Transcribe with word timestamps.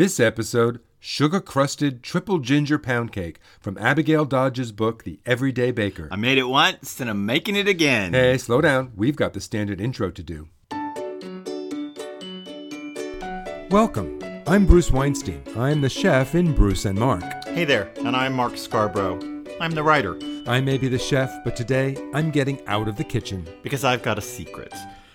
This 0.00 0.18
episode 0.18 0.80
sugar 0.98 1.42
crusted 1.42 2.02
triple 2.02 2.38
ginger 2.38 2.78
pound 2.78 3.12
cake 3.12 3.38
from 3.60 3.76
Abigail 3.76 4.24
Dodge's 4.24 4.72
book, 4.72 5.04
The 5.04 5.20
Everyday 5.26 5.72
Baker. 5.72 6.08
I 6.10 6.16
made 6.16 6.38
it 6.38 6.44
once 6.44 7.00
and 7.02 7.10
I'm 7.10 7.26
making 7.26 7.54
it 7.54 7.68
again. 7.68 8.14
Hey, 8.14 8.38
slow 8.38 8.62
down. 8.62 8.92
We've 8.96 9.14
got 9.14 9.34
the 9.34 9.42
standard 9.42 9.78
intro 9.78 10.10
to 10.10 10.22
do. 10.22 10.48
Welcome. 13.70 14.18
I'm 14.46 14.64
Bruce 14.64 14.90
Weinstein. 14.90 15.42
I'm 15.54 15.82
the 15.82 15.90
chef 15.90 16.34
in 16.34 16.54
Bruce 16.54 16.86
and 16.86 16.98
Mark. 16.98 17.44
Hey 17.48 17.66
there, 17.66 17.92
and 17.98 18.16
I'm 18.16 18.32
Mark 18.32 18.54
Scarbrough. 18.54 19.58
I'm 19.60 19.72
the 19.72 19.82
writer 19.82 20.18
I 20.46 20.62
may 20.62 20.78
be 20.78 20.88
the 20.88 20.98
chef, 20.98 21.30
but 21.44 21.54
today 21.54 21.94
I'm 22.14 22.30
getting 22.30 22.66
out 22.66 22.88
of 22.88 22.96
the 22.96 23.04
kitchen. 23.04 23.46
because 23.62 23.84
I've 23.84 24.02
got 24.02 24.16
a 24.16 24.22
secret. 24.22 24.72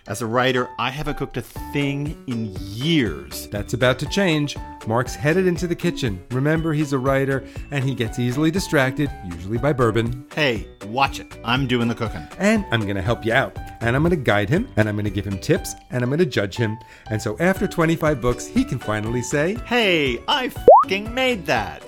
As 0.07 0.21
a 0.21 0.27
writer, 0.27 0.69
I 0.77 0.91
haven't 0.91 1.17
cooked 1.17 1.35
a 1.37 1.41
thing 1.41 2.15
in 2.27 2.55
years. 2.59 3.47
That's 3.47 3.73
about 3.73 3.97
to 3.99 4.05
change. 4.05 4.55
Mark's 4.85 5.15
headed 5.15 5.47
into 5.47 5.65
the 5.65 5.75
kitchen. 5.75 6.23
Remember, 6.29 6.73
he's 6.73 6.93
a 6.93 6.99
writer 6.99 7.43
and 7.71 7.83
he 7.83 7.95
gets 7.95 8.19
easily 8.19 8.51
distracted, 8.51 9.09
usually 9.25 9.57
by 9.57 9.73
bourbon. 9.73 10.27
Hey, 10.35 10.67
watch 10.85 11.19
it. 11.19 11.35
I'm 11.43 11.65
doing 11.65 11.87
the 11.87 11.95
cooking. 11.95 12.21
And 12.37 12.67
I'm 12.71 12.81
going 12.81 12.97
to 12.97 13.01
help 13.01 13.25
you 13.25 13.33
out. 13.33 13.57
And 13.81 13.95
I'm 13.95 14.03
going 14.03 14.11
to 14.11 14.15
guide 14.15 14.47
him, 14.47 14.67
and 14.77 14.87
I'm 14.87 14.95
going 14.95 15.05
to 15.05 15.11
give 15.11 15.25
him 15.25 15.39
tips, 15.39 15.73
and 15.89 16.03
I'm 16.03 16.09
going 16.09 16.19
to 16.19 16.25
judge 16.27 16.55
him. 16.55 16.77
And 17.09 17.19
so 17.19 17.35
after 17.39 17.67
25 17.67 18.21
books, 18.21 18.45
he 18.45 18.63
can 18.63 18.77
finally 18.77 19.23
say, 19.23 19.55
Hey, 19.65 20.19
I 20.27 20.51
fing 20.87 21.11
made 21.15 21.47
that. 21.47 21.83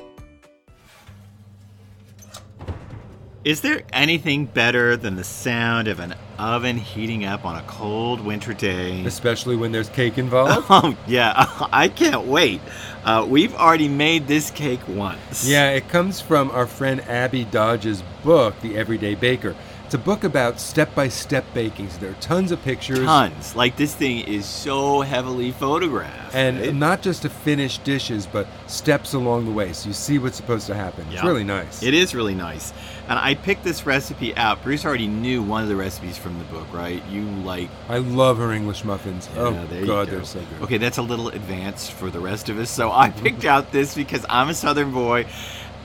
Is 3.48 3.62
there 3.62 3.84
anything 3.94 4.44
better 4.44 4.98
than 4.98 5.16
the 5.16 5.24
sound 5.24 5.88
of 5.88 6.02
an 6.02 6.16
oven 6.38 6.76
heating 6.76 7.24
up 7.24 7.46
on 7.46 7.56
a 7.56 7.62
cold 7.62 8.20
winter 8.20 8.54
day? 8.54 9.06
especially 9.06 9.56
when 9.56 9.72
there's 9.72 9.88
cake 9.88 10.18
involved. 10.18 10.66
Oh, 10.70 10.98
yeah, 11.08 11.32
I 11.72 11.88
can't 11.88 12.26
wait. 12.26 12.60
Uh, 13.06 13.26
we've 13.26 13.56
already 13.56 13.88
made 13.88 14.28
this 14.28 14.52
cake 14.52 14.86
once. 14.86 15.48
Yeah, 15.48 15.70
it 15.70 15.88
comes 15.88 16.20
from 16.20 16.52
our 16.52 16.68
friend 16.68 17.00
Abby 17.08 17.46
Dodge's 17.46 18.04
book, 18.22 18.54
The 18.60 18.78
Everyday 18.78 19.16
Baker. 19.16 19.56
It's 19.88 19.94
a 19.94 19.98
book 19.98 20.26
about 20.26 20.60
step 20.60 20.94
by 20.96 21.08
step 21.08 21.46
baking. 21.54 21.90
So 21.90 22.00
there 22.00 22.12
are 22.12 22.16
tons 22.16 22.52
of 22.52 22.62
pictures. 22.62 23.06
Tons. 23.06 23.56
Like, 23.56 23.78
this 23.78 23.96
thing 23.96 24.20
is 24.20 24.46
so 24.46 25.00
heavily 25.00 25.52
photographed. 25.52 26.36
And 26.36 26.60
right? 26.60 26.76
not 26.76 27.02
just 27.02 27.22
to 27.22 27.30
finish 27.30 27.78
dishes, 27.78 28.28
but 28.28 28.50
steps 28.68 29.14
along 29.14 29.46
the 29.46 29.52
way. 29.54 29.72
So 29.72 29.88
you 29.88 29.94
see 29.94 30.20
what's 30.20 30.36
supposed 30.36 30.68
to 30.68 30.76
happen. 30.76 31.08
It's 31.10 31.24
really 31.24 31.46
nice. 31.46 31.82
It 31.82 31.94
is 31.94 32.14
really 32.14 32.36
nice. 32.36 32.74
And 33.08 33.18
I 33.18 33.36
picked 33.36 33.64
this 33.64 33.86
recipe 33.86 34.36
out. 34.36 34.62
Bruce 34.62 34.84
already 34.84 35.08
knew 35.08 35.42
one 35.42 35.64
of 35.64 35.70
the 35.70 35.78
recipes 35.78 36.18
from 36.18 36.38
the 36.38 36.44
book, 36.44 36.68
right? 36.74 37.02
You 37.06 37.24
like. 37.24 37.70
I 37.88 38.00
love 38.00 38.40
her 38.40 38.52
English 38.52 38.84
muffins. 38.84 39.30
Yeah, 39.36 39.42
oh, 39.42 39.52
God, 39.54 39.86
go. 39.86 40.06
they're 40.06 40.26
so 40.26 40.42
good. 40.42 40.64
Okay, 40.64 40.78
that's 40.80 40.98
a 40.98 41.02
little 41.02 41.30
advanced 41.30 41.94
for 41.94 42.10
the 42.10 42.20
rest 42.20 42.50
of 42.50 42.60
us. 42.60 42.70
So 42.70 42.92
I 42.92 43.10
picked 43.24 43.46
out 43.46 43.72
this 43.72 43.96
because 43.96 44.26
I'm 44.28 44.50
a 44.50 44.54
Southern 44.54 44.92
boy 44.92 45.28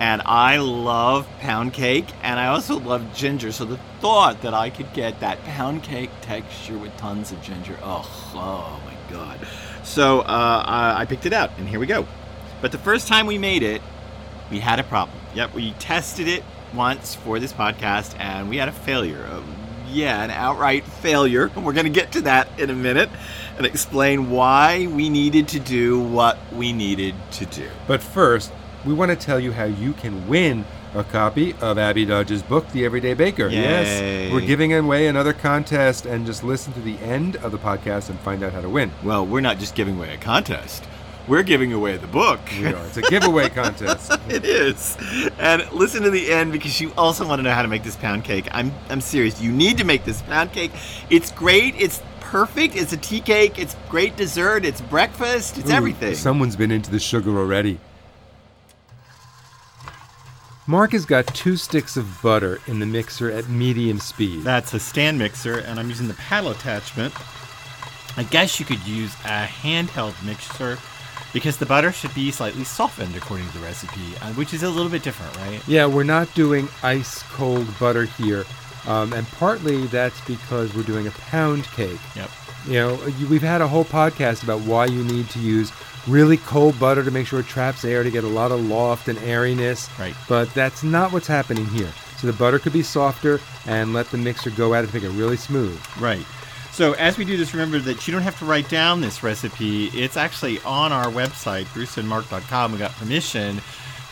and 0.01 0.23
I 0.25 0.57
love 0.57 1.29
pound 1.41 1.73
cake 1.73 2.07
and 2.23 2.39
I 2.41 2.49
also 2.49 2.79
love 2.79 3.15
ginger. 3.15 3.53
So 3.53 3.65
the 3.65 3.79
thought 4.01 4.43
that 4.43 4.55
I 4.55 4.71
could 4.71 4.93
get 4.93 5.21
that 5.21 5.43
pound 5.45 5.83
cake 5.83 6.11
texture 6.21 6.77
with 6.77 6.97
tons 6.97 7.33
of 7.33 7.41
ginger, 7.43 7.79
oh, 7.83 8.33
oh 8.35 8.81
my 8.85 8.97
God. 9.13 9.47
So 9.85 10.21
uh, 10.21 10.95
I 10.97 11.05
picked 11.05 11.27
it 11.27 11.33
out 11.33 11.51
and 11.59 11.69
here 11.69 11.81
we 11.81 11.87
go. 11.87 12.07
But 12.61 12.73
the 12.73 12.79
first 12.79 13.09
time 13.09 13.27
we 13.27 13.39
made 13.39 13.63
it, 13.63 13.83
we 14.51 14.61
had 14.61 14.79
a 14.79 14.85
problem. 14.85 15.19
Yep, 15.35 15.55
we 15.55 15.73
tested 15.73 16.29
it 16.29 16.45
once 16.75 17.15
for 17.15 17.39
this 17.39 17.53
podcast 17.53 18.19
and 18.19 18.49
we 18.49 18.57
had 18.57 18.69
a 18.69 18.73
failure. 18.73 19.27
Um, 19.31 19.57
yeah, 19.89 20.23
an 20.23 20.31
outright 20.31 20.85
failure. 20.85 21.51
And 21.55 21.65
we're 21.65 21.73
going 21.73 21.87
to 21.87 21.91
get 21.91 22.13
to 22.13 22.23
that 22.23 22.49
in 22.59 22.71
a 22.71 22.75
minute 22.75 23.11
and 23.57 23.67
explain 23.67 24.31
why 24.31 24.87
we 24.87 25.09
needed 25.09 25.49
to 25.49 25.61
do 25.61 26.01
what 26.01 26.39
we 26.53 26.73
needed 26.73 27.15
to 27.33 27.47
do. 27.47 27.69
But 27.87 28.03
first, 28.03 28.53
we 28.85 28.95
want 28.95 29.11
to 29.11 29.17
tell 29.17 29.39
you 29.39 29.53
how 29.53 29.65
you 29.65 29.93
can 29.93 30.29
win 30.29 30.65
a 30.95 31.05
copy 31.05 31.55
of 31.61 31.79
Abby 31.79 32.05
Dodge's 32.05 32.43
book, 32.43 32.69
The 32.71 32.85
Everyday 32.85 33.15
Baker. 33.15 33.49
Yay. 33.49 33.61
Yes, 33.61 34.33
we're 34.33 34.41
giving 34.41 34.75
away 34.75 35.07
another 35.07 35.33
contest, 35.33 36.05
and 36.07 36.27
just 36.27 36.45
listen 36.45 36.73
to 36.75 36.81
the 36.81 36.99
end 36.99 37.37
of 37.37 37.53
the 37.53 37.59
podcast 37.59 38.11
and 38.11 38.19
find 38.21 38.43
out 38.43 38.53
how 38.53 38.61
to 38.61 38.69
win. 38.69 38.91
Well, 39.03 39.25
we're 39.25 39.41
not 39.41 39.59
just 39.59 39.75
giving 39.75 39.97
away 39.97 40.13
a 40.15 40.19
contest. 40.19 40.85
We're 41.29 41.45
giving 41.45 41.73
away 41.73 41.97
the 41.99 42.09
book. 42.09 42.41
We 42.59 42.67
are. 42.67 42.85
It's 42.87 42.97
a 42.97 43.03
giveaway 43.03 43.49
contest. 43.61 44.11
it 44.29 44.45
is. 44.45 44.97
And 45.39 45.71
listen 45.73 46.03
to 46.03 46.11
the 46.11 46.33
end 46.33 46.53
because 46.53 46.81
you 46.81 46.93
also 46.99 47.27
want 47.27 47.39
to 47.39 47.45
know 47.45 47.53
how 47.53 47.63
to 47.63 47.69
make 47.69 47.85
this 47.85 47.95
pound 47.97 48.25
cake. 48.25 48.49
I'm 48.51 48.73
I'm 48.91 49.01
serious. 49.01 49.41
You 49.41 49.53
need 49.53 49.79
to 49.79 49.85
make 49.85 50.05
this 50.05 50.21
pound 50.23 50.53
cake. 50.53 50.73
It's 51.11 51.31
great. 51.31 51.77
It's 51.81 52.03
perfect. 52.21 52.75
It's 52.75 52.93
a 52.93 52.97
tea 52.97 53.21
cake. 53.21 53.59
It's 53.59 53.77
great 53.89 54.17
dessert. 54.17 54.65
It's 54.65 54.81
breakfast. 54.81 55.59
It's 55.59 55.71
Ooh, 55.71 55.75
everything. 55.75 56.17
Someone's 56.17 56.57
been 56.57 56.73
into 56.73 56.91
the 56.91 56.99
sugar 56.99 57.39
already. 57.39 57.79
Mark 60.73 60.93
has 60.93 61.05
got 61.05 61.27
two 61.35 61.55
sticks 61.55 61.99
of 61.99 62.23
butter 62.23 62.59
in 62.67 62.79
the 62.79 62.87
mixer 62.87 63.31
at 63.31 63.47
medium 63.51 63.99
speed. 63.99 64.43
That's 64.43 64.73
a 64.73 64.81
stand 64.81 65.19
mixer, 65.19 65.59
and 65.59 65.79
I'm 65.79 65.91
using 65.91 66.09
the 66.09 66.15
paddle 66.15 66.51
attachment. 66.51 67.13
I 68.17 68.23
guess 68.23 68.59
you 68.59 68.65
could 68.65 68.83
use 68.87 69.13
a 69.27 69.45
handheld 69.45 70.15
mixer 70.25 70.79
because 71.35 71.59
the 71.59 71.67
butter 71.67 71.93
should 71.93 72.15
be 72.15 72.31
slightly 72.31 72.65
softened 72.65 73.15
according 73.15 73.49
to 73.49 73.59
the 73.59 73.63
recipe, 73.63 74.17
uh, 74.23 74.33
which 74.33 74.55
is 74.55 74.63
a 74.63 74.71
little 74.71 74.91
bit 74.91 75.03
different, 75.03 75.37
right? 75.37 75.61
Yeah, 75.69 75.85
we're 75.85 76.05
not 76.05 76.35
doing 76.35 76.71
ice 76.83 77.23
cold 77.25 77.69
butter 77.79 78.07
here. 78.07 78.47
Um, 78.87 79.13
and 79.13 79.27
partly 79.27 79.87
that's 79.89 80.23
because 80.23 80.75
we're 80.75 80.85
doing 80.85 81.07
a 81.07 81.11
pound 81.11 81.65
cake. 81.65 82.01
Yep. 82.17 82.31
You 82.67 82.75
know, 82.75 82.95
we've 83.29 83.43
had 83.43 83.61
a 83.61 83.69
whole 83.69 83.85
podcast 83.85 84.43
about 84.43 84.61
why 84.61 84.87
you 84.87 85.03
need 85.05 85.29
to 85.31 85.39
use 85.39 85.73
really 86.07 86.37
cold 86.39 86.79
butter 86.79 87.05
to 87.05 87.11
make 87.11 87.27
sure 87.27 87.41
it 87.41 87.47
traps 87.47 87.85
air 87.85 88.03
to 88.03 88.11
get 88.11 88.25
a 88.25 88.29
lot 88.29 88.53
of 88.53 88.61
loft 88.61 89.09
and 89.09 89.19
airiness. 89.19 89.89
Right. 89.99 90.15
But 90.29 90.53
that's 90.55 90.83
not 90.83 91.13
what's 91.13 91.27
happening 91.27 91.67
here. 91.67 91.93
So 92.19 92.27
the 92.27 92.33
butter 92.33 92.59
could 92.59 92.73
be 92.73 92.83
softer 92.83 93.41
and 93.67 93.93
let 93.93 94.11
the 94.11 94.19
mixer 94.19 94.51
go 94.51 94.75
at 94.75 94.85
it 94.85 94.89
to 94.89 94.95
make 94.95 95.05
it 95.05 95.11
really 95.11 95.37
smooth. 95.37 95.81
Right. 95.99 96.25
So 96.71 96.93
as 96.95 97.19
we 97.19 97.25
do 97.25 97.37
this, 97.37 97.53
remember 97.53 97.79
that 97.81 98.07
you 98.07 98.13
don't 98.13 98.23
have 98.23 98.39
to 98.39 98.45
write 98.45 98.69
down 98.69 99.01
this 99.01 99.23
recipe. 99.23 99.87
It's 99.89 100.17
actually 100.17 100.59
on 100.61 100.93
our 100.93 101.07
website, 101.07 101.65
bruceandmark.com. 101.67 102.73
We 102.73 102.79
got 102.79 102.93
permission 102.93 103.61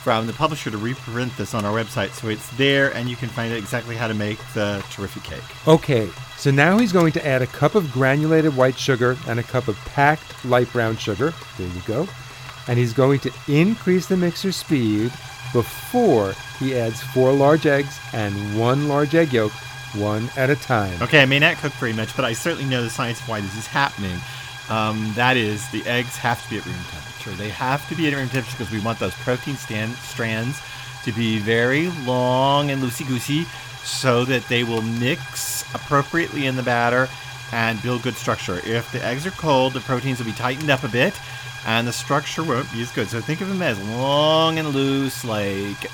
from 0.03 0.27
the 0.27 0.33
publisher 0.33 0.71
to 0.71 0.78
reprint 0.78 1.37
this 1.37 1.53
on 1.53 1.65
our 1.65 1.72
website, 1.72 2.11
so 2.12 2.28
it's 2.28 2.49
there, 2.56 2.94
and 2.94 3.09
you 3.09 3.16
can 3.16 3.28
find 3.28 3.53
out 3.53 3.59
exactly 3.59 3.94
how 3.94 4.09
to 4.09 4.15
make 4.15 4.38
the 4.55 4.83
terrific 4.91 5.22
cake. 5.22 5.69
Okay, 5.69 6.09
so 6.38 6.50
now 6.50 6.78
he's 6.78 6.93
going 6.93 7.12
to 7.12 7.27
add 7.27 7.43
a 7.43 7.47
cup 7.47 7.75
of 7.75 7.93
granulated 7.93 8.56
white 8.56 8.78
sugar 8.78 9.19
and 9.28 9.39
a 9.39 9.43
cup 9.43 9.69
of 9.69 9.77
packed 9.84 10.44
light 10.44 10.72
brown 10.72 10.97
sugar. 10.97 11.34
There 11.59 11.69
you 11.69 11.83
go. 11.87 12.09
And 12.66 12.78
he's 12.78 12.94
going 12.94 13.21
to 13.21 13.33
increase 13.47 14.06
the 14.06 14.16
mixer 14.16 14.53
speed 14.53 15.12
before 15.53 16.34
he 16.59 16.75
adds 16.77 17.03
four 17.03 17.33
large 17.33 17.66
eggs 17.66 17.99
and 18.12 18.59
one 18.59 18.89
large 18.89 19.15
egg 19.15 19.33
yolk, 19.33 19.53
one 19.94 20.31
at 20.37 20.49
a 20.49 20.56
time. 20.56 21.03
Okay, 21.03 21.21
I 21.21 21.27
may 21.27 21.39
not 21.39 21.56
cook 21.56 21.72
very 21.72 21.93
much, 21.93 22.15
but 22.16 22.25
I 22.25 22.33
certainly 22.33 22.65
know 22.65 22.83
the 22.83 22.91
science 22.91 23.21
of 23.21 23.28
why 23.28 23.41
this 23.41 23.56
is 23.56 23.66
happening. 23.66 24.19
Um, 24.70 25.12
that 25.14 25.36
is, 25.36 25.69
the 25.70 25.84
eggs 25.86 26.16
have 26.16 26.42
to 26.44 26.50
be 26.50 26.58
at 26.58 26.64
room 26.64 26.76
temperature. 26.91 27.31
They 27.32 27.50
have 27.50 27.86
to 27.88 27.94
be 27.94 28.06
at 28.06 28.14
room 28.14 28.28
temperature 28.28 28.56
because 28.56 28.72
we 28.72 28.81
want 28.81 28.98
those 28.98 29.14
protein 29.14 29.56
stand, 29.56 29.94
strands 29.97 30.60
to 31.04 31.12
be 31.12 31.38
very 31.38 31.88
long 32.04 32.70
and 32.70 32.80
loosey 32.80 33.06
goosey 33.06 33.47
so 33.82 34.25
that 34.25 34.47
they 34.48 34.62
will 34.62 34.82
mix 34.82 35.62
appropriately 35.75 36.47
in 36.47 36.56
the 36.56 36.62
batter 36.62 37.09
and 37.53 37.82
build 37.82 38.03
good 38.03 38.14
structure. 38.14 38.60
If 38.64 38.92
the 38.92 39.04
eggs 39.04 39.26
are 39.26 39.32
cold, 39.32 39.72
the 39.72 39.80
proteins 39.80 40.19
will 40.19 40.26
be 40.26 40.32
tightened 40.32 40.70
up 40.70 40.84
a 40.84 40.88
bit 40.88 41.19
and 41.66 41.86
the 41.86 41.92
structure 41.92 42.44
won't 42.44 42.72
be 42.72 42.82
as 42.82 42.92
good. 42.92 43.09
So 43.09 43.20
think 43.20 43.41
of 43.41 43.48
them 43.48 43.62
as 43.62 43.82
long 43.88 44.59
and 44.59 44.69
loose, 44.69 45.25
like 45.25 45.91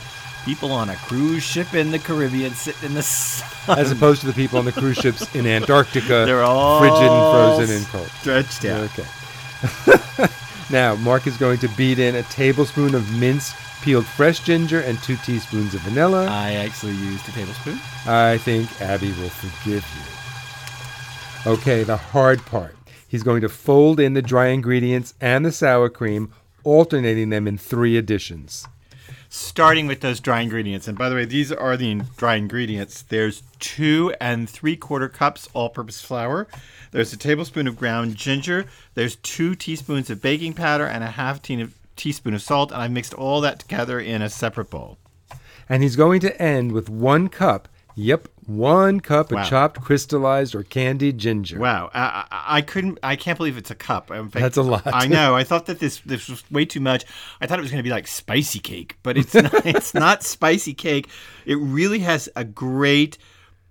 people 0.46 0.70
on 0.72 0.88
a 0.88 0.96
cruise 0.96 1.42
ship 1.42 1.74
in 1.74 1.90
the 1.90 1.98
Caribbean 1.98 2.52
sitting 2.54 2.88
in 2.90 2.94
the 2.94 3.02
sun. 3.02 3.78
As 3.78 3.90
opposed 3.90 4.20
to 4.22 4.26
the 4.28 4.32
people 4.32 4.58
on 4.58 4.64
the 4.64 4.72
cruise 4.72 4.96
ships 4.96 5.34
in 5.34 5.44
Antarctica, 5.58 6.24
They're 6.24 6.42
all 6.42 6.78
frigid 6.78 7.02
and 7.02 7.66
frozen 7.66 7.76
and 7.76 7.86
cold. 7.88 8.06
stretched 8.20 8.64
out. 8.64 8.88
Okay. 8.96 10.28
now, 10.70 10.94
Mark 10.96 11.26
is 11.26 11.36
going 11.36 11.58
to 11.58 11.68
beat 11.76 11.98
in 11.98 12.14
a 12.14 12.22
tablespoon 12.24 12.94
of 12.94 13.12
minced 13.18 13.56
peeled 13.82 14.06
fresh 14.06 14.40
ginger 14.40 14.80
and 14.80 15.02
two 15.02 15.16
teaspoons 15.16 15.74
of 15.74 15.80
vanilla. 15.82 16.26
I 16.30 16.52
actually 16.54 16.94
used 16.94 17.28
a 17.28 17.32
tablespoon. 17.32 17.78
I 18.06 18.38
think 18.38 18.80
Abby 18.80 19.08
will 19.12 19.28
forgive 19.28 19.84
you. 21.44 21.52
Okay, 21.52 21.82
the 21.82 21.96
hard 21.96 22.44
part. 22.46 22.76
He's 23.08 23.22
going 23.22 23.40
to 23.42 23.48
fold 23.48 24.00
in 24.00 24.14
the 24.14 24.22
dry 24.22 24.46
ingredients 24.48 25.14
and 25.20 25.44
the 25.44 25.52
sour 25.52 25.88
cream, 25.88 26.32
alternating 26.64 27.30
them 27.30 27.46
in 27.46 27.58
three 27.58 27.96
additions. 27.96 28.66
Starting 29.28 29.86
with 29.86 30.00
those 30.00 30.20
dry 30.20 30.40
ingredients. 30.40 30.88
And 30.88 30.96
by 30.96 31.08
the 31.08 31.14
way, 31.14 31.24
these 31.24 31.52
are 31.52 31.76
the 31.76 32.02
dry 32.16 32.36
ingredients. 32.36 33.02
There's 33.02 33.42
two 33.58 34.14
and 34.20 34.48
three 34.48 34.76
quarter 34.76 35.08
cups 35.08 35.48
all 35.52 35.68
purpose 35.68 36.00
flour. 36.00 36.46
There's 36.90 37.12
a 37.12 37.16
tablespoon 37.16 37.66
of 37.66 37.76
ground 37.76 38.16
ginger. 38.16 38.66
There's 38.94 39.16
two 39.16 39.54
teaspoons 39.54 40.10
of 40.10 40.22
baking 40.22 40.54
powder 40.54 40.86
and 40.86 41.04
a 41.04 41.08
half 41.08 41.42
teaspoon 41.42 42.34
of 42.34 42.42
salt. 42.42 42.72
And 42.72 42.80
I 42.80 42.88
mixed 42.88 43.14
all 43.14 43.40
that 43.40 43.58
together 43.58 44.00
in 44.00 44.22
a 44.22 44.30
separate 44.30 44.70
bowl. 44.70 44.98
And 45.68 45.82
he's 45.82 45.96
going 45.96 46.20
to 46.20 46.40
end 46.40 46.72
with 46.72 46.88
one 46.88 47.28
cup 47.28 47.68
Yep, 47.98 48.28
one 48.46 49.00
cup 49.00 49.32
Wow. 49.32 49.40
of 49.42 49.48
chopped, 49.48 49.80
crystallized, 49.80 50.54
or 50.54 50.62
candied 50.62 51.16
ginger. 51.16 51.58
Wow, 51.58 51.90
I, 51.94 52.26
I, 52.30 52.44
I 52.58 52.60
couldn't. 52.60 52.98
I 53.02 53.16
can't 53.16 53.38
believe 53.38 53.56
it's 53.56 53.70
a 53.70 53.74
cup. 53.74 54.08
Fact, 54.08 54.32
That's 54.34 54.58
a 54.58 54.62
lot. 54.62 54.82
I 54.84 55.06
know. 55.06 55.34
I 55.34 55.44
thought 55.44 55.64
that 55.66 55.78
this 55.78 56.00
this 56.04 56.28
was 56.28 56.48
way 56.50 56.66
too 56.66 56.80
much. 56.80 57.06
I 57.40 57.46
thought 57.46 57.58
it 57.58 57.62
was 57.62 57.70
going 57.70 57.78
to 57.78 57.82
be 57.82 57.90
like 57.90 58.06
spicy 58.06 58.58
cake, 58.58 58.98
but 59.02 59.16
it's 59.16 59.32
not. 59.34 59.64
it's 59.66 59.94
not 59.94 60.22
spicy 60.36 60.74
cake. 60.74 61.08
It 61.46 61.56
really 61.56 62.00
has 62.00 62.28
a 62.36 62.44
great 62.44 63.16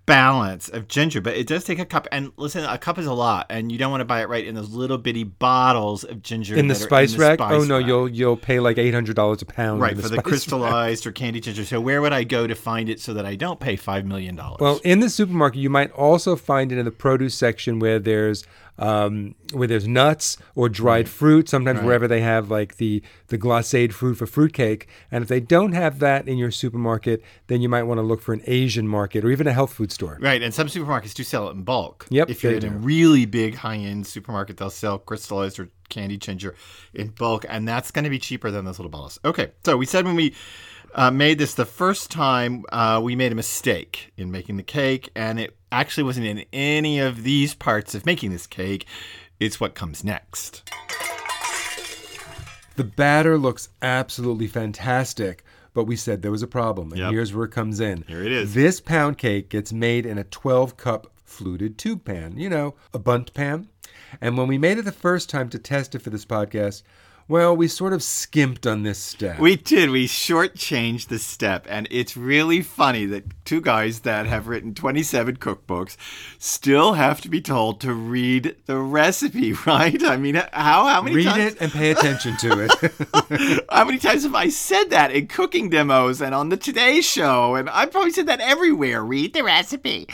balance 0.06 0.70
of 0.70 0.88
ginger, 0.88 1.22
but 1.22 1.36
it 1.36 1.48
does 1.48 1.64
take 1.64 1.80
a 1.80 1.86
cup. 1.86 2.08
And 2.12 2.32
listen, 2.38 2.64
a 2.64 2.78
cup 2.78 2.98
is 2.98 3.06
a 3.06 3.14
lot, 3.14 3.48
and 3.50 3.72
you 3.72 3.78
don't 3.78 3.92
want 3.92 4.02
to 4.02 4.06
buy 4.06 4.22
it 4.22 4.30
right 4.30 4.46
in 4.46 4.56
those 4.56 4.70
little 4.72 4.98
bitty 4.98 5.24
bottles 5.24 6.04
of 6.04 6.22
ginger 6.22 6.56
in 6.56 6.68
the 6.68 6.76
spice 6.76 7.14
in 7.14 7.20
the 7.20 7.26
rack. 7.26 7.42
Oh, 7.42 7.46
spice 7.48 7.62
oh 7.62 7.66
no, 7.66 7.78
rack. 7.78 7.88
you'll 7.88 8.10
you'll 8.10 8.38
pay 8.38 8.60
like 8.60 8.78
eight 8.78 8.94
hundred 8.94 9.16
dollars 9.16 9.42
a 9.42 9.46
pound. 9.46 9.82
Right 9.82 9.92
in 9.92 9.98
for 9.98 10.04
the 10.04 10.08
spice 10.10 10.18
rack. 10.18 10.26
crystallized 10.26 11.08
or 11.08 11.12
candy 11.12 11.40
ginger. 11.40 11.66
So 11.66 11.82
where 11.82 12.02
would 12.02 12.14
I 12.14 12.24
go 12.24 12.48
to 12.48 12.56
find 12.56 12.90
it 12.90 13.00
so 13.00 13.14
that 13.14 13.26
I 13.26 13.36
don't 13.36 13.60
pay 13.60 13.76
five 13.76 14.06
million 14.06 14.36
dollars? 14.36 14.58
Well, 14.60 14.80
in 14.84 15.00
the 15.00 15.10
supermarket, 15.10 15.60
you 15.60 15.70
might 15.70 15.92
also 15.92 16.36
find 16.36 16.72
it 16.72 16.78
in 16.78 16.86
the 16.86 16.92
produce 16.92 17.36
section 17.36 17.80
where 17.80 18.00
there's 18.00 18.46
um, 18.78 19.36
where 19.54 19.68
there's 19.68 19.88
nuts 19.88 20.38
or 20.56 20.70
dried 20.70 21.08
fruit. 21.10 21.50
Sometimes 21.50 21.82
wherever 21.82 22.08
they 22.08 22.22
have 22.22 22.50
like 22.50 22.78
the 22.78 23.02
the 23.28 23.38
glacéd 23.38 23.94
fruit 23.94 24.16
for 24.16 24.26
fruitcake. 24.26 24.88
And 25.12 25.22
if 25.22 25.30
they 25.30 25.40
don't 25.40 25.74
have 25.74 26.00
that 26.00 26.28
in 26.28 26.38
your 26.38 26.52
supermarket, 26.52 27.22
then 27.48 27.62
you 27.62 27.70
might 27.70 27.84
want 27.84 27.98
to 28.00 28.04
look 28.04 28.22
for 28.22 28.34
an 28.34 28.42
Asian 28.46 28.88
market 28.88 29.24
or 29.24 29.32
even 29.32 29.48
a 29.48 29.54
health 29.54 29.74
food 29.74 29.92
store. 29.92 30.18
Right, 30.22 30.42
and 30.42 30.54
some 30.54 30.68
supermarkets 30.68 31.14
do 31.14 31.24
sell 31.24 31.48
it 31.50 31.52
in 31.52 31.64
bulk. 31.64 32.06
Yep, 32.10 32.30
If 32.30 32.44
you're 32.44 32.54
in 32.54 32.66
a 32.66 32.70
really 32.70 33.26
big 33.26 33.56
high-end 33.56 34.08
supermarket, 34.08 34.58
they'll 34.58 34.70
sell 34.70 34.98
crystallized 34.98 35.60
or 35.60 35.70
candy 35.90 36.18
ginger 36.18 36.56
in 36.94 37.10
bulk, 37.10 37.46
and 37.48 37.68
that's 37.68 37.92
going 37.92 38.04
to 38.04 38.10
be 38.10 38.20
cheaper 38.20 38.52
than 38.52 38.66
those 38.66 38.80
little 38.80 38.90
bottles. 38.90 39.20
Okay, 39.24 39.52
so 39.64 39.78
we 39.78 39.86
said 39.86 40.06
when 40.06 40.16
we 40.16 40.34
uh, 40.96 41.12
made 41.12 41.38
this 41.38 41.54
the 41.54 41.66
first 41.66 42.10
time, 42.10 42.64
uh, 42.72 43.00
we 43.04 43.16
made 43.16 43.32
a 43.32 43.36
mistake 43.36 44.12
in 44.18 44.32
making 44.32 44.58
the 44.58 44.64
cake, 44.64 45.10
and 45.16 45.40
it 45.40 45.56
actually 45.72 46.04
wasn't 46.04 46.26
in 46.26 46.46
any 46.54 47.00
of 47.00 47.24
these 47.24 47.54
parts 47.54 47.94
of 47.94 48.06
making 48.06 48.32
this 48.32 48.48
cake. 48.48 48.86
It's 49.40 49.60
what 49.60 49.76
comes 49.76 50.04
next. 50.04 50.64
The 52.78 52.84
batter 52.84 53.38
looks 53.38 53.70
absolutely 53.82 54.48
fantastic, 54.48 55.44
but 55.74 55.86
we 55.86 55.96
said 55.96 56.22
there 56.22 56.32
was 56.32 56.44
a 56.44 56.48
problem, 56.48 56.92
and 56.92 57.00
Yep. 57.00 57.12
here's 57.12 57.34
where 57.34 57.46
it 57.46 57.52
comes 57.52 57.80
in. 57.80 58.04
Here 58.08 58.24
it 58.24 58.32
is. 58.32 58.54
This 58.54 58.80
pound 58.82 59.18
cake 59.18 59.50
gets 59.50 59.72
made 59.74 60.06
in 60.06 60.18
a 60.18 60.24
12 60.26 60.78
cup 60.78 61.08
fluted 61.24 61.78
tube 61.78 62.06
pan, 62.06 62.38
you 62.38 62.50
know, 62.50 62.76
a 62.94 63.00
Bundt 63.00 63.34
pan. 63.34 63.68
And 64.22 64.38
when 64.38 64.48
we 64.48 64.58
made 64.58 64.78
it 64.78 64.84
the 64.86 64.92
first 64.94 65.30
time 65.30 65.50
to 65.50 65.60
test 65.60 65.96
it 65.96 66.00
for 66.00 66.10
this 66.10 66.26
podcast, 66.26 66.84
well, 67.28 67.56
we 67.58 67.68
sort 67.68 67.92
of 67.94 68.04
skimped 68.04 68.68
on 68.68 68.84
this 68.84 69.00
step. 69.00 69.40
We 69.40 69.56
did. 69.56 69.90
We 69.90 70.08
shortchanged 70.08 71.08
the 71.08 71.18
step, 71.20 71.66
and 71.68 71.88
it's 71.90 72.16
really 72.16 72.62
funny 72.62 73.06
that 73.08 73.24
two 73.46 73.62
guys 73.62 74.02
that 74.02 74.28
have 74.28 74.48
written 74.48 74.76
27 74.76 75.38
cookbooks 75.38 75.98
still 76.38 76.94
have 76.94 77.22
to 77.22 77.30
be 77.30 77.42
told 77.42 77.82
to 77.82 77.94
read 77.94 78.56
the 78.68 78.78
recipe, 78.78 79.54
right? 79.66 80.04
I 80.04 80.18
mean, 80.18 80.36
how 80.36 80.86
how 80.86 81.02
many 81.02 81.16
Read 81.16 81.26
times? 81.26 81.54
it 81.54 81.62
and 81.62 81.72
pay 81.72 81.92
attention 81.92 82.38
to 82.38 82.68
it. 82.68 82.72
How 83.70 83.86
many 83.86 83.98
times 83.98 84.24
have 84.24 84.36
I 84.36 84.50
said 84.50 84.86
that 84.92 85.12
in 85.12 85.28
cooking 85.28 85.70
demos 85.70 86.22
and 86.22 86.36
on 86.36 86.50
the 86.50 86.58
Today 86.58 87.02
Show? 87.02 87.56
And 87.56 87.70
I've 87.70 87.92
probably 87.92 88.12
said 88.12 88.28
that 88.28 88.40
everywhere. 88.40 89.04
Read 89.04 89.34
the 89.34 89.44
recipe. 89.44 90.08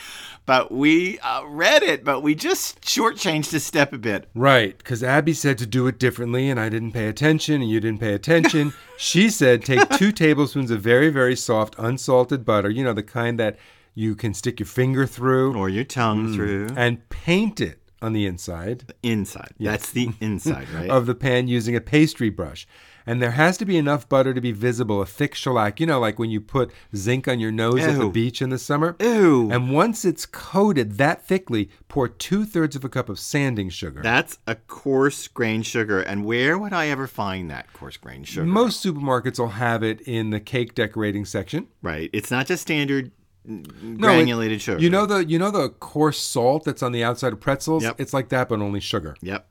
But 0.45 0.71
we 0.71 1.19
uh, 1.19 1.45
read 1.45 1.83
it, 1.83 2.03
but 2.03 2.21
we 2.21 2.35
just 2.35 2.81
shortchanged 2.81 3.51
the 3.51 3.59
step 3.59 3.93
a 3.93 3.97
bit. 3.97 4.27
right, 4.33 4.77
because 4.77 5.03
Abby 5.03 5.33
said 5.33 5.57
to 5.59 5.65
do 5.65 5.87
it 5.87 5.99
differently, 5.99 6.49
and 6.49 6.59
I 6.59 6.67
didn't 6.67 6.91
pay 6.93 7.07
attention, 7.07 7.61
and 7.61 7.69
you 7.69 7.79
didn't 7.79 7.99
pay 7.99 8.13
attention. 8.13 8.73
she 8.97 9.29
said 9.29 9.63
take 9.63 9.87
two 9.91 10.11
tablespoons 10.11 10.71
of 10.71 10.81
very, 10.81 11.09
very 11.09 11.35
soft, 11.35 11.75
unsalted 11.77 12.43
butter, 12.43 12.69
you 12.69 12.83
know, 12.83 12.93
the 12.93 13.03
kind 13.03 13.39
that 13.39 13.57
you 13.93 14.15
can 14.15 14.33
stick 14.33 14.59
your 14.59 14.67
finger 14.67 15.05
through, 15.05 15.55
Or 15.55 15.69
your 15.69 15.83
tongue 15.83 16.33
through 16.33 16.69
and 16.75 17.07
paint 17.09 17.61
it 17.61 17.79
on 18.01 18.13
the 18.13 18.25
inside 18.25 18.79
The 18.87 18.95
inside. 19.03 19.53
That's 19.59 19.91
the 19.91 20.09
inside, 20.19 20.69
right? 20.73 20.89
of 20.89 21.05
the 21.05 21.15
pan 21.15 21.47
using 21.47 21.75
a 21.75 21.81
pastry 21.81 22.29
brush. 22.29 22.67
And 23.05 23.21
there 23.21 23.31
has 23.31 23.57
to 23.57 23.65
be 23.65 23.77
enough 23.77 24.07
butter 24.07 24.33
to 24.33 24.41
be 24.41 24.51
visible, 24.51 25.01
a 25.01 25.05
thick 25.05 25.33
shellac, 25.35 25.79
you 25.79 25.85
know, 25.85 25.99
like 25.99 26.19
when 26.19 26.29
you 26.29 26.39
put 26.41 26.71
zinc 26.95 27.27
on 27.27 27.39
your 27.39 27.51
nose 27.51 27.81
at 27.81 27.97
the 27.97 28.09
beach 28.09 28.41
in 28.41 28.49
the 28.49 28.59
summer. 28.59 28.95
Ew. 28.99 29.49
And 29.51 29.73
once 29.73 30.05
it's 30.05 30.25
coated 30.25 30.97
that 30.97 31.25
thickly, 31.25 31.69
pour 31.87 32.07
two 32.07 32.45
thirds 32.45 32.75
of 32.75 32.83
a 32.83 32.89
cup 32.89 33.09
of 33.09 33.19
sanding 33.19 33.69
sugar. 33.69 34.01
That's 34.01 34.37
a 34.47 34.55
coarse 34.55 35.27
grain 35.27 35.61
sugar. 35.63 36.01
And 36.01 36.25
where 36.25 36.57
would 36.57 36.73
I 36.73 36.87
ever 36.87 37.07
find 37.07 37.49
that 37.49 37.71
coarse 37.73 37.97
grain 37.97 38.23
sugar? 38.23 38.45
Most 38.45 38.85
supermarkets 38.85 39.39
will 39.39 39.49
have 39.49 39.83
it 39.83 40.01
in 40.01 40.29
the 40.29 40.39
cake 40.39 40.75
decorating 40.75 41.25
section. 41.25 41.67
right. 41.81 42.09
It's 42.13 42.29
not 42.31 42.45
just 42.47 42.61
standard 42.61 43.11
mm, 43.47 43.65
No, 43.81 44.09
it- 44.09 44.15
granulated 44.15 44.61
sugar. 44.61 44.79
You 44.81 44.89
know 44.89 45.05
the 45.05 45.25
you 45.25 45.39
know 45.39 45.51
the 45.51 45.69
coarse 45.69 46.19
salt 46.19 46.63
that's 46.65 46.83
on 46.83 46.91
the 46.91 47.03
outside 47.03 47.33
of 47.33 47.39
pretzels? 47.39 47.83
Yep. 47.83 47.95
It's 47.99 48.13
like 48.13 48.29
that 48.29 48.47
but 48.49 48.59
only 48.59 48.79
sugar. 48.79 49.15
Yep. 49.21 49.47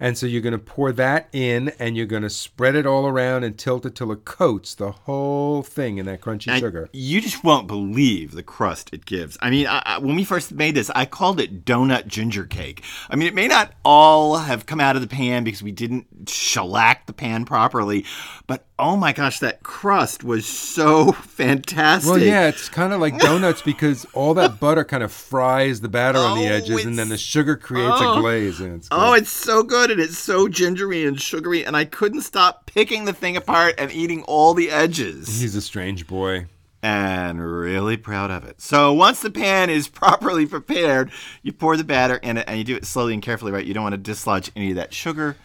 And 0.00 0.16
so 0.16 0.26
you're 0.26 0.40
going 0.40 0.52
to 0.52 0.58
pour 0.58 0.92
that 0.92 1.28
in 1.32 1.68
and 1.78 1.96
you're 1.96 2.06
going 2.06 2.22
to 2.22 2.30
spread 2.30 2.74
it 2.74 2.86
all 2.86 3.06
around 3.06 3.44
and 3.44 3.56
tilt 3.56 3.84
it 3.84 3.94
till 3.94 4.10
it 4.10 4.24
coats 4.24 4.74
the 4.74 4.92
whole 4.92 5.62
thing 5.62 5.98
in 5.98 6.06
that 6.06 6.22
crunchy 6.22 6.58
sugar. 6.58 6.88
You 6.92 7.20
just 7.20 7.44
won't 7.44 7.66
believe 7.66 8.32
the 8.32 8.42
crust 8.42 8.90
it 8.94 9.04
gives. 9.04 9.36
I 9.42 9.50
mean, 9.50 9.66
I, 9.66 9.82
I, 9.84 9.98
when 9.98 10.16
we 10.16 10.24
first 10.24 10.52
made 10.52 10.74
this, 10.74 10.90
I 10.94 11.04
called 11.04 11.38
it 11.38 11.66
donut 11.66 12.06
ginger 12.06 12.46
cake. 12.46 12.82
I 13.10 13.16
mean, 13.16 13.28
it 13.28 13.34
may 13.34 13.46
not 13.46 13.74
all 13.84 14.38
have 14.38 14.64
come 14.64 14.80
out 14.80 14.96
of 14.96 15.02
the 15.02 15.08
pan 15.08 15.44
because 15.44 15.62
we 15.62 15.72
didn't 15.72 16.28
shellac 16.28 17.04
the 17.06 17.12
pan 17.12 17.44
properly, 17.44 18.06
but 18.50 18.64
oh 18.80 18.96
my 18.96 19.12
gosh, 19.12 19.38
that 19.38 19.62
crust 19.62 20.24
was 20.24 20.44
so 20.44 21.12
fantastic. 21.52 22.10
Well, 22.10 22.18
yeah, 22.20 22.48
it's 22.48 22.68
kind 22.68 22.92
of 22.92 23.00
like 23.00 23.16
donuts 23.16 23.62
because 23.62 24.04
all 24.12 24.34
that 24.34 24.58
butter 24.58 24.82
kind 24.84 25.04
of 25.04 25.12
fries 25.12 25.80
the 25.80 25.88
batter 25.88 26.18
on 26.18 26.36
the 26.36 26.48
Oh, 26.48 26.52
edges, 26.54 26.84
and 26.84 26.98
then 26.98 27.10
the 27.10 27.16
sugar 27.16 27.56
creates 27.56 27.98
oh. 28.00 28.18
a 28.18 28.20
glaze. 28.20 28.58
And 28.58 28.74
it's 28.74 28.88
Oh, 28.90 29.12
it's 29.12 29.30
so 29.30 29.62
good 29.62 29.92
and 29.92 30.00
it's 30.00 30.18
so 30.18 30.48
gingery 30.48 31.04
and 31.06 31.20
sugary, 31.20 31.64
and 31.64 31.76
I 31.76 31.84
couldn't 31.84 32.22
stop 32.22 32.66
picking 32.66 33.04
the 33.04 33.12
thing 33.12 33.36
apart 33.36 33.76
and 33.78 33.92
eating 33.92 34.22
all 34.24 34.52
the 34.52 34.68
edges. 34.70 35.40
he's 35.40 35.54
a 35.54 35.62
strange 35.62 36.08
boy. 36.08 36.46
and 36.82 37.40
really 37.40 37.96
proud 37.96 38.32
of 38.32 38.44
it. 38.44 38.60
So 38.60 38.92
once 38.92 39.20
the 39.20 39.30
pan 39.30 39.70
is 39.70 39.86
properly 40.02 40.44
prepared, 40.46 41.12
you 41.44 41.52
pour 41.52 41.76
the 41.76 41.84
batter 41.84 42.16
in 42.16 42.36
it 42.36 42.46
and 42.48 42.58
you 42.58 42.64
do 42.64 42.74
it 42.74 42.84
slowly 42.84 43.14
and 43.14 43.22
carefully, 43.22 43.52
right? 43.52 43.64
You 43.64 43.74
don't 43.74 43.84
want 43.84 43.92
to 43.92 43.98
dislodge 43.98 44.50
any 44.56 44.70
of 44.70 44.76
that 44.76 44.92
sugar 44.92 45.36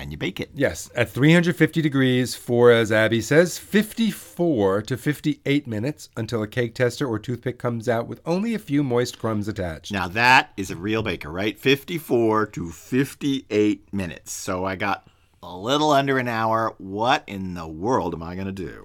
and 0.00 0.10
you 0.10 0.16
bake 0.16 0.40
it. 0.40 0.50
Yes, 0.54 0.90
at 0.94 1.10
350 1.10 1.82
degrees 1.82 2.34
for, 2.34 2.70
as 2.70 2.90
Abby 2.90 3.20
says, 3.20 3.58
54 3.58 4.82
to 4.82 4.96
58 4.96 5.66
minutes 5.66 6.08
until 6.16 6.42
a 6.42 6.48
cake 6.48 6.74
tester 6.74 7.06
or 7.06 7.18
toothpick 7.18 7.58
comes 7.58 7.88
out 7.88 8.06
with 8.06 8.20
only 8.24 8.54
a 8.54 8.58
few 8.58 8.82
moist 8.82 9.18
crumbs 9.18 9.46
attached. 9.46 9.92
Now 9.92 10.08
that 10.08 10.52
is 10.56 10.70
a 10.70 10.76
real 10.76 11.02
baker, 11.02 11.30
right? 11.30 11.58
54 11.58 12.46
to 12.46 12.70
58 12.70 13.92
minutes. 13.92 14.32
So 14.32 14.64
I 14.64 14.76
got 14.76 15.06
a 15.42 15.54
little 15.54 15.90
under 15.90 16.18
an 16.18 16.28
hour. 16.28 16.74
What 16.78 17.22
in 17.26 17.54
the 17.54 17.68
world 17.68 18.14
am 18.14 18.22
I 18.22 18.34
going 18.34 18.46
to 18.46 18.52
do? 18.52 18.84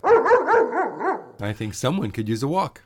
I 1.40 1.54
think 1.54 1.74
someone 1.74 2.12
could 2.12 2.28
use 2.28 2.44
a 2.44 2.48
walk. 2.48 2.82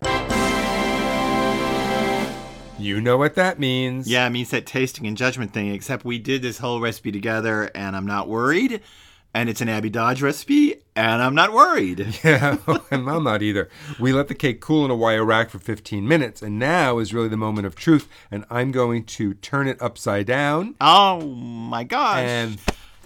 You 2.79 3.01
know 3.01 3.17
what 3.17 3.35
that 3.35 3.59
means. 3.59 4.07
Yeah, 4.07 4.25
it 4.25 4.29
means 4.31 4.49
that 4.51 4.65
tasting 4.65 5.05
and 5.05 5.17
judgment 5.17 5.53
thing, 5.53 5.71
except 5.73 6.05
we 6.05 6.17
did 6.19 6.41
this 6.41 6.57
whole 6.59 6.79
recipe 6.79 7.11
together 7.11 7.69
and 7.75 7.95
I'm 7.95 8.05
not 8.05 8.27
worried. 8.27 8.81
And 9.31 9.47
it's 9.47 9.61
an 9.61 9.69
Abby 9.69 9.89
Dodge 9.91 10.21
recipe 10.23 10.77
and 10.95 11.21
I'm 11.21 11.35
not 11.35 11.53
worried. 11.53 12.15
Yeah, 12.23 12.57
and 12.91 13.09
I'm 13.09 13.23
not 13.23 13.41
either. 13.43 13.69
We 13.99 14.11
let 14.13 14.27
the 14.27 14.33
cake 14.35 14.59
cool 14.59 14.85
in 14.85 14.91
a 14.91 14.95
wire 14.95 15.23
rack 15.23 15.49
for 15.49 15.59
15 15.59 16.07
minutes, 16.07 16.41
and 16.41 16.57
now 16.57 16.97
is 16.99 17.13
really 17.13 17.27
the 17.29 17.37
moment 17.37 17.67
of 17.67 17.75
truth. 17.75 18.07
And 18.31 18.43
I'm 18.49 18.71
going 18.71 19.03
to 19.05 19.33
turn 19.35 19.67
it 19.67 19.79
upside 19.81 20.25
down, 20.25 20.75
Oh 20.81 21.21
my 21.21 21.83
gosh. 21.83 22.19
and 22.23 22.57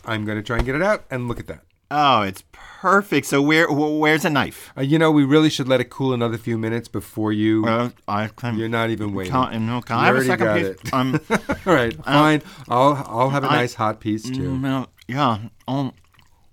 I'm 0.06 0.24
going 0.26 0.38
to 0.38 0.44
try 0.44 0.58
and 0.58 0.66
get 0.66 0.76
it 0.76 0.82
out. 0.82 1.04
And 1.12 1.28
look 1.28 1.40
at 1.40 1.48
that. 1.48 1.64
Oh, 1.92 2.22
it's 2.24 2.44
perfect. 2.52 3.28
So 3.28 3.42
where 3.42 3.68
where's 3.72 4.26
a 4.26 4.30
knife? 4.30 4.72
Uh, 4.76 4.82
you 4.82 4.98
know, 4.98 5.12
we 5.12 5.24
really 5.24 5.50
should 5.50 5.68
let 5.68 5.80
it 5.80 5.90
cool 5.90 6.14
another 6.14 6.38
few 6.38 6.58
minutes 6.58 6.88
before 6.88 7.32
you. 7.32 7.66
Uh, 7.68 7.90
I 8.08 8.28
can. 8.30 8.58
you're 8.58 8.70
not 8.70 8.90
even 8.90 9.14
waiting. 9.14 9.32
Can, 9.34 9.66
no, 9.68 9.82
can 9.82 9.98
You 9.98 10.02
I 10.02 10.06
have 10.08 10.16
a 10.16 10.18
already 10.18 10.28
second 10.28 10.46
got 10.46 10.58
piece? 10.58 10.68
it. 10.68 10.94
Um, 10.94 11.20
All 11.68 11.74
right, 11.76 11.94
fine. 12.06 12.42
I'll 12.70 13.04
I'll 13.08 13.30
have 13.30 13.44
a 13.44 13.48
I- 13.50 13.56
nice 13.58 13.76
hot 13.76 14.00
piece 14.00 14.24
too. 14.30 14.58
no, 14.58 14.88
yeah. 15.08 15.40
Um, 15.68 15.94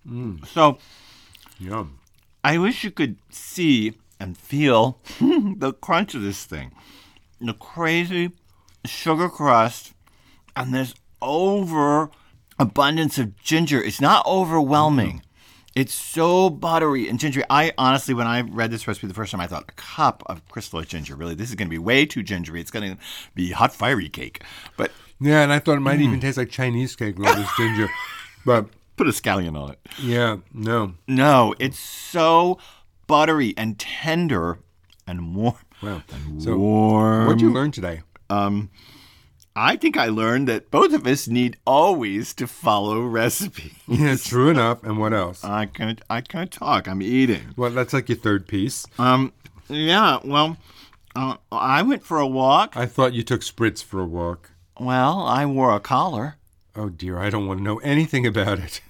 Mm. 0.08 0.46
So 0.46 0.78
Yum. 1.58 1.98
I 2.42 2.56
wish 2.56 2.84
you 2.84 2.90
could 2.90 3.16
see 3.28 3.92
and 4.18 4.36
feel 4.36 4.98
the 5.20 5.74
crunch 5.80 6.14
of 6.14 6.22
this 6.22 6.44
thing, 6.44 6.72
the 7.40 7.52
crazy 7.52 8.30
sugar 8.86 9.28
crust, 9.28 9.92
and 10.56 10.72
this 10.74 10.94
over 11.20 12.10
abundance 12.60 13.18
of 13.18 13.36
ginger. 13.38 13.82
It's 13.82 14.00
not 14.00 14.24
overwhelming. 14.26 15.22
It's 15.74 15.94
so 15.94 16.50
buttery 16.50 17.08
and 17.08 17.18
gingery. 17.18 17.44
I 17.48 17.72
honestly, 17.78 18.12
when 18.12 18.26
I 18.26 18.40
read 18.42 18.70
this 18.70 18.86
recipe 18.88 19.06
the 19.06 19.14
first 19.14 19.30
time, 19.30 19.40
I 19.40 19.46
thought 19.46 19.64
a 19.68 19.72
cup 19.72 20.22
of 20.26 20.46
crystallized 20.48 20.90
ginger. 20.90 21.14
Really, 21.16 21.34
this 21.34 21.48
is 21.48 21.54
going 21.54 21.68
to 21.68 21.70
be 21.70 21.78
way 21.78 22.04
too 22.06 22.22
gingery. 22.22 22.60
It's 22.60 22.70
going 22.72 22.92
to 22.96 22.98
be 23.34 23.52
hot, 23.52 23.72
fiery 23.72 24.08
cake. 24.08 24.42
But 24.76 24.90
Yeah, 25.20 25.42
and 25.42 25.52
I 25.52 25.58
thought 25.58 25.74
it 25.74 25.80
Mm. 25.80 25.82
might 25.84 26.00
even 26.00 26.20
taste 26.20 26.36
like 26.38 26.50
Chinese 26.50 26.96
cake 26.96 27.18
with 27.18 27.28
all 27.28 27.34
this 27.36 27.50
ginger. 27.56 27.88
But 28.44 28.66
put 28.96 29.06
a 29.06 29.10
scallion 29.10 29.54
on 29.56 29.70
it. 29.72 29.78
yeah, 30.02 30.38
no. 30.52 30.94
No, 31.06 31.54
it's 31.58 31.78
so 31.78 32.58
buttery 33.06 33.52
and 33.56 33.78
tender 33.78 34.58
and 35.06 35.34
warm. 35.36 35.56
Wow. 35.82 36.02
And 36.12 36.42
So, 36.42 36.56
warm. 36.56 37.26
What'd 37.26 37.42
you 37.42 37.52
learn 37.52 37.70
today? 37.70 38.00
Um, 38.30 38.70
I 39.62 39.76
think 39.76 39.98
I 39.98 40.06
learned 40.06 40.48
that 40.48 40.70
both 40.70 40.94
of 40.94 41.06
us 41.06 41.28
need 41.28 41.58
always 41.66 42.32
to 42.34 42.46
follow 42.46 43.02
recipes. 43.02 43.74
Yeah, 43.86 44.16
true 44.16 44.48
enough. 44.48 44.82
And 44.84 44.98
what 44.98 45.12
else? 45.12 45.44
I 45.44 45.66
can't. 45.66 46.00
I 46.08 46.22
can't 46.22 46.50
talk. 46.50 46.88
I'm 46.88 47.02
eating. 47.02 47.52
Well, 47.56 47.68
that's 47.70 47.92
like 47.92 48.08
your 48.08 48.16
third 48.16 48.46
piece. 48.48 48.86
Um. 48.98 49.34
Yeah. 49.68 50.20
Well, 50.24 50.56
uh, 51.14 51.36
I 51.52 51.82
went 51.82 52.02
for 52.04 52.18
a 52.18 52.26
walk. 52.26 52.74
I 52.74 52.86
thought 52.86 53.12
you 53.12 53.22
took 53.22 53.42
spritz 53.42 53.84
for 53.84 54.00
a 54.00 54.06
walk. 54.06 54.52
Well, 54.78 55.26
I 55.26 55.44
wore 55.44 55.74
a 55.74 55.80
collar. 55.80 56.36
Oh 56.74 56.88
dear, 56.88 57.18
I 57.18 57.28
don't 57.28 57.46
want 57.46 57.58
to 57.58 57.64
know 57.64 57.78
anything 57.80 58.26
about 58.26 58.58
it. 58.60 58.80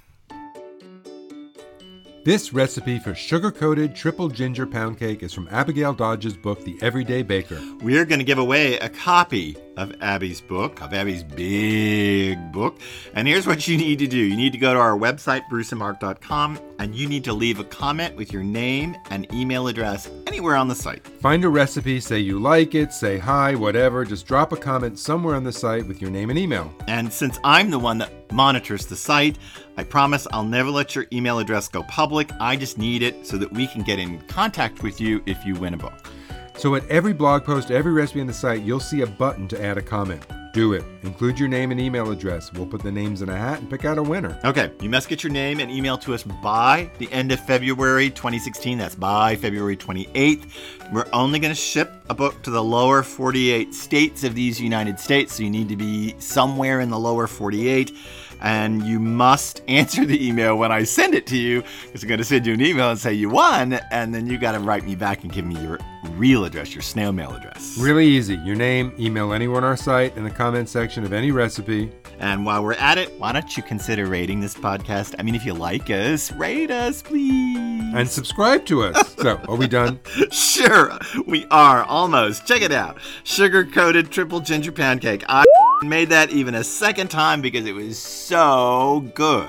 This 2.30 2.52
recipe 2.52 3.00
for 3.00 3.12
sugar 3.12 3.50
coated 3.50 3.96
triple 3.96 4.28
ginger 4.28 4.64
pound 4.64 5.00
cake 5.00 5.24
is 5.24 5.34
from 5.34 5.48
Abigail 5.50 5.92
Dodge's 5.92 6.36
book, 6.36 6.62
The 6.62 6.78
Everyday 6.80 7.24
Baker. 7.24 7.60
We're 7.82 8.04
going 8.04 8.20
to 8.20 8.24
give 8.24 8.38
away 8.38 8.78
a 8.78 8.88
copy 8.88 9.56
of 9.76 9.92
Abby's 10.00 10.40
book, 10.40 10.80
of 10.80 10.94
Abby's 10.94 11.24
big 11.24 12.52
book. 12.52 12.78
And 13.14 13.26
here's 13.26 13.48
what 13.48 13.66
you 13.66 13.76
need 13.76 13.98
to 13.98 14.06
do 14.06 14.16
you 14.16 14.36
need 14.36 14.52
to 14.52 14.58
go 14.58 14.72
to 14.72 14.78
our 14.78 14.96
website, 14.96 15.42
bruceandmark.com, 15.50 16.60
and 16.78 16.94
you 16.94 17.08
need 17.08 17.24
to 17.24 17.32
leave 17.32 17.58
a 17.58 17.64
comment 17.64 18.14
with 18.14 18.32
your 18.32 18.44
name 18.44 18.96
and 19.10 19.26
email 19.34 19.66
address 19.66 20.08
anywhere 20.28 20.54
on 20.54 20.68
the 20.68 20.76
site. 20.76 21.04
Find 21.04 21.44
a 21.44 21.48
recipe, 21.48 21.98
say 21.98 22.20
you 22.20 22.38
like 22.38 22.76
it, 22.76 22.92
say 22.92 23.18
hi, 23.18 23.56
whatever. 23.56 24.04
Just 24.04 24.28
drop 24.28 24.52
a 24.52 24.56
comment 24.56 25.00
somewhere 25.00 25.34
on 25.34 25.42
the 25.42 25.52
site 25.52 25.84
with 25.88 26.00
your 26.00 26.12
name 26.12 26.30
and 26.30 26.38
email. 26.38 26.72
And 26.86 27.12
since 27.12 27.40
I'm 27.42 27.72
the 27.72 27.80
one 27.80 27.98
that 27.98 28.19
monitors 28.32 28.86
the 28.86 28.96
site, 28.96 29.38
I 29.76 29.84
promise 29.84 30.26
I'll 30.32 30.44
never 30.44 30.70
let 30.70 30.94
your 30.94 31.06
email 31.12 31.38
address 31.38 31.68
go 31.68 31.82
public. 31.84 32.30
I 32.40 32.56
just 32.56 32.78
need 32.78 33.02
it 33.02 33.26
so 33.26 33.36
that 33.38 33.52
we 33.52 33.66
can 33.66 33.82
get 33.82 33.98
in 33.98 34.20
contact 34.22 34.82
with 34.82 35.00
you 35.00 35.22
if 35.26 35.44
you 35.44 35.54
win 35.54 35.74
a 35.74 35.78
book. 35.78 36.10
So 36.56 36.74
at 36.74 36.86
every 36.88 37.14
blog 37.14 37.44
post, 37.44 37.70
every 37.70 37.92
recipe 37.92 38.20
on 38.20 38.26
the 38.26 38.32
site, 38.34 38.62
you'll 38.62 38.80
see 38.80 39.00
a 39.00 39.06
button 39.06 39.48
to 39.48 39.64
add 39.64 39.78
a 39.78 39.82
comment. 39.82 40.26
Do 40.52 40.72
it. 40.72 40.84
Include 41.04 41.38
your 41.38 41.48
name 41.48 41.70
and 41.70 41.80
email 41.80 42.10
address. 42.10 42.52
We'll 42.52 42.66
put 42.66 42.82
the 42.82 42.90
names 42.90 43.22
in 43.22 43.28
a 43.28 43.36
hat 43.36 43.60
and 43.60 43.70
pick 43.70 43.84
out 43.84 43.98
a 43.98 44.02
winner. 44.02 44.36
Okay, 44.44 44.72
you 44.80 44.90
must 44.90 45.08
get 45.08 45.22
your 45.22 45.32
name 45.32 45.60
and 45.60 45.70
email 45.70 45.96
to 45.98 46.12
us 46.12 46.24
by 46.24 46.90
the 46.98 47.10
end 47.12 47.30
of 47.30 47.38
February 47.38 48.10
2016. 48.10 48.76
That's 48.76 48.96
by 48.96 49.36
February 49.36 49.76
28th. 49.76 50.52
We're 50.92 51.06
only 51.12 51.38
going 51.38 51.52
to 51.52 51.60
ship 51.60 51.92
a 52.10 52.14
book 52.14 52.42
to 52.42 52.50
the 52.50 52.62
lower 52.62 53.04
48 53.04 53.72
states 53.72 54.24
of 54.24 54.34
these 54.34 54.60
United 54.60 54.98
States, 54.98 55.36
so 55.36 55.44
you 55.44 55.50
need 55.50 55.68
to 55.68 55.76
be 55.76 56.16
somewhere 56.18 56.80
in 56.80 56.90
the 56.90 56.98
lower 56.98 57.28
48. 57.28 57.96
And 58.40 58.82
you 58.82 58.98
must 58.98 59.62
answer 59.68 60.04
the 60.04 60.26
email 60.26 60.56
when 60.56 60.72
I 60.72 60.84
send 60.84 61.14
it 61.14 61.26
to 61.28 61.36
you, 61.36 61.62
because 61.86 62.02
I'm 62.02 62.08
going 62.08 62.18
to 62.18 62.24
send 62.24 62.46
you 62.46 62.54
an 62.54 62.60
email 62.60 62.90
and 62.90 62.98
say 62.98 63.12
you 63.12 63.28
won, 63.28 63.74
and 63.90 64.14
then 64.14 64.26
you 64.26 64.38
got 64.38 64.52
to 64.52 64.58
write 64.58 64.84
me 64.84 64.94
back 64.94 65.22
and 65.22 65.32
give 65.32 65.44
me 65.44 65.60
your 65.60 65.78
real 66.10 66.44
address, 66.44 66.74
your 66.74 66.82
snail 66.82 67.12
mail 67.12 67.32
address. 67.32 67.76
Really 67.78 68.06
easy. 68.06 68.36
Your 68.36 68.56
name, 68.56 68.92
email 68.98 69.32
anywhere 69.32 69.58
on 69.58 69.64
our 69.64 69.76
site 69.76 70.16
in 70.16 70.24
the 70.24 70.30
comment 70.30 70.68
section 70.68 71.04
of 71.04 71.12
any 71.12 71.30
recipe. 71.30 71.90
And 72.18 72.44
while 72.44 72.62
we're 72.62 72.74
at 72.74 72.98
it, 72.98 73.18
why 73.18 73.32
don't 73.32 73.56
you 73.56 73.62
consider 73.62 74.06
rating 74.06 74.40
this 74.40 74.54
podcast? 74.54 75.14
I 75.18 75.22
mean, 75.22 75.34
if 75.34 75.46
you 75.46 75.54
like 75.54 75.88
us, 75.88 76.30
rate 76.32 76.70
us, 76.70 77.00
please. 77.00 77.58
And 77.94 78.08
subscribe 78.08 78.66
to 78.66 78.82
us. 78.82 79.14
so, 79.18 79.40
are 79.48 79.56
we 79.56 79.66
done? 79.66 80.00
Sure, 80.30 80.96
we 81.26 81.46
are 81.50 81.84
almost. 81.84 82.46
Check 82.46 82.62
it 82.62 82.72
out. 82.72 82.98
Sugar 83.24 83.64
coated 83.64 84.10
triple 84.10 84.40
ginger 84.40 84.72
pancake. 84.72 85.24
I 85.28 85.44
made 85.82 86.10
that 86.10 86.30
even 86.30 86.54
a 86.54 86.64
second 86.64 87.08
time 87.08 87.40
because 87.40 87.66
it 87.66 87.74
was 87.74 87.98
so 87.98 89.08
good. 89.14 89.48